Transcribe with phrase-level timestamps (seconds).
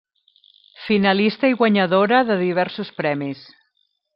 [0.87, 3.45] Finalista i guanyadora de diversos premis.